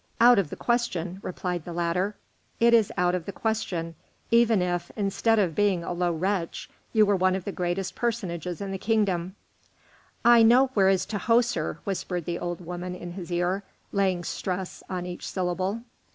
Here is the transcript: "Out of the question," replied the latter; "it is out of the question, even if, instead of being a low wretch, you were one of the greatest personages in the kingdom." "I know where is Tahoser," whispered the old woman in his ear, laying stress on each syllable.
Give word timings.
"Out 0.19 0.39
of 0.39 0.49
the 0.49 0.55
question," 0.55 1.19
replied 1.21 1.63
the 1.63 1.73
latter; 1.73 2.15
"it 2.59 2.73
is 2.73 2.91
out 2.97 3.13
of 3.13 3.27
the 3.27 3.31
question, 3.31 3.93
even 4.31 4.59
if, 4.59 4.91
instead 4.95 5.37
of 5.37 5.53
being 5.53 5.83
a 5.83 5.93
low 5.93 6.11
wretch, 6.11 6.71
you 6.91 7.05
were 7.05 7.15
one 7.15 7.35
of 7.35 7.43
the 7.45 7.51
greatest 7.51 7.93
personages 7.93 8.61
in 8.61 8.71
the 8.71 8.79
kingdom." 8.79 9.35
"I 10.25 10.41
know 10.41 10.71
where 10.73 10.89
is 10.89 11.05
Tahoser," 11.05 11.77
whispered 11.83 12.25
the 12.25 12.39
old 12.39 12.65
woman 12.65 12.95
in 12.95 13.11
his 13.11 13.31
ear, 13.31 13.61
laying 13.91 14.23
stress 14.23 14.81
on 14.89 15.05
each 15.05 15.27
syllable. 15.29 15.81